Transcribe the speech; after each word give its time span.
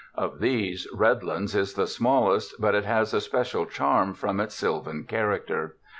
Of 0.15 0.39
these, 0.39 0.87
Red 0.91 1.23
lands 1.23 1.53
is 1.53 1.75
the 1.75 1.85
smallest, 1.85 2.59
but 2.59 2.73
it 2.73 2.85
has 2.85 3.13
a 3.13 3.21
special 3.21 3.67
charm 3.67 4.15
from 4.15 4.39
its 4.39 4.55
sylvan 4.55 5.03
character. 5.03 5.75